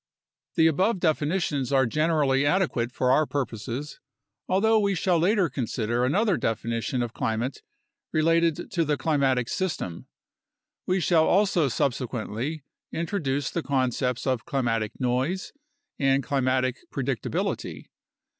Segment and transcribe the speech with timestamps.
[0.55, 3.99] The above definitions are generally adequate for our pur poses,
[4.47, 7.61] although we shall later consider another definition of climate
[8.11, 10.07] related to the climatic system.
[10.87, 15.53] We shall also subsequently introduce the concepts of climatic noise
[15.99, 17.83] and climatic predictability.